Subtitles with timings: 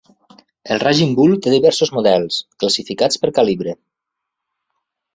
[0.75, 3.81] El Raging Bull té diversos models, classificats per calibre.